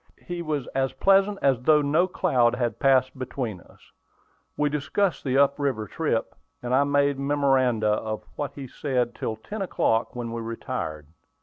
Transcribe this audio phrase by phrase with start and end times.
[0.25, 3.91] He was as pleasant as though no cloud had passed between us.
[4.57, 9.35] We discussed the up river trip, and I made memoranda of what he said till
[9.35, 11.05] ten o'clock, when we retired.